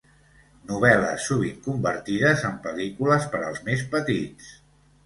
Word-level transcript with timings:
Novel·les 0.69 1.27
sovint 1.31 1.61
convertides 1.67 2.47
en 2.51 2.59
pel·lícules 2.67 3.31
per 3.37 3.45
als 3.51 3.65
més 3.71 3.89
petits. 3.97 4.53